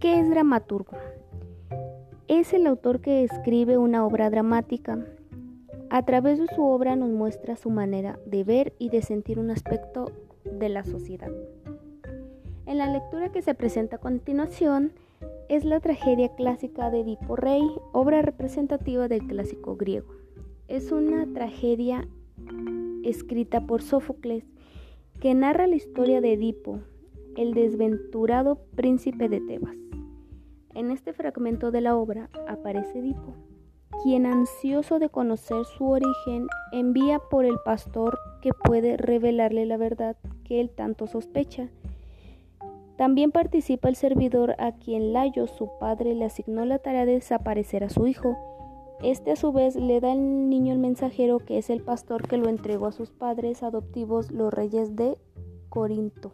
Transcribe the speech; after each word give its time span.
¿Qué 0.00 0.20
es 0.20 0.30
dramaturgo? 0.30 0.96
Es 2.28 2.54
el 2.54 2.68
autor 2.68 3.00
que 3.00 3.24
escribe 3.24 3.78
una 3.78 4.06
obra 4.06 4.30
dramática. 4.30 5.04
A 5.90 6.04
través 6.04 6.38
de 6.38 6.46
su 6.54 6.62
obra 6.62 6.94
nos 6.94 7.10
muestra 7.10 7.56
su 7.56 7.68
manera 7.70 8.16
de 8.24 8.44
ver 8.44 8.74
y 8.78 8.90
de 8.90 9.02
sentir 9.02 9.40
un 9.40 9.50
aspecto 9.50 10.12
de 10.44 10.68
la 10.68 10.84
sociedad. 10.84 11.32
En 12.66 12.78
la 12.78 12.86
lectura 12.86 13.32
que 13.32 13.42
se 13.42 13.54
presenta 13.54 13.96
a 13.96 14.00
continuación 14.00 14.92
es 15.48 15.64
la 15.64 15.80
tragedia 15.80 16.28
clásica 16.28 16.90
de 16.90 17.00
Edipo 17.00 17.34
Rey, 17.34 17.68
obra 17.92 18.22
representativa 18.22 19.08
del 19.08 19.26
clásico 19.26 19.74
griego. 19.74 20.14
Es 20.68 20.92
una 20.92 21.26
tragedia 21.34 22.06
escrita 23.02 23.66
por 23.66 23.82
Sófocles 23.82 24.44
que 25.18 25.34
narra 25.34 25.66
la 25.66 25.74
historia 25.74 26.20
de 26.20 26.34
Edipo, 26.34 26.78
el 27.36 27.52
desventurado 27.52 28.60
príncipe 28.76 29.28
de 29.28 29.40
Tebas. 29.40 29.87
En 30.74 30.90
este 30.90 31.12
fragmento 31.12 31.70
de 31.70 31.80
la 31.80 31.96
obra 31.96 32.30
aparece 32.46 32.98
Edipo, 32.98 33.34
quien 34.02 34.26
ansioso 34.26 34.98
de 34.98 35.08
conocer 35.08 35.64
su 35.64 35.86
origen 35.86 36.46
envía 36.72 37.18
por 37.18 37.44
el 37.44 37.56
pastor 37.64 38.18
que 38.42 38.50
puede 38.52 38.96
revelarle 38.96 39.66
la 39.66 39.76
verdad 39.76 40.16
que 40.44 40.60
él 40.60 40.70
tanto 40.70 41.06
sospecha. 41.06 41.68
También 42.96 43.30
participa 43.30 43.88
el 43.88 43.96
servidor 43.96 44.56
a 44.58 44.72
quien 44.72 45.12
Layo, 45.12 45.46
su 45.46 45.70
padre, 45.78 46.14
le 46.14 46.24
asignó 46.24 46.64
la 46.64 46.78
tarea 46.78 47.06
de 47.06 47.12
desaparecer 47.12 47.84
a 47.84 47.90
su 47.90 48.06
hijo. 48.06 48.36
Este 49.02 49.30
a 49.30 49.36
su 49.36 49.52
vez 49.52 49.76
le 49.76 50.00
da 50.00 50.12
al 50.12 50.48
niño 50.48 50.72
el 50.72 50.80
mensajero 50.80 51.38
que 51.38 51.58
es 51.58 51.70
el 51.70 51.80
pastor 51.80 52.26
que 52.26 52.36
lo 52.36 52.48
entregó 52.48 52.86
a 52.86 52.92
sus 52.92 53.10
padres 53.10 53.62
adoptivos 53.62 54.32
los 54.32 54.52
reyes 54.52 54.96
de 54.96 55.16
Corinto. 55.68 56.32